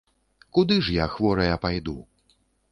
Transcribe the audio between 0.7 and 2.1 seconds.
ж я хворая пайду?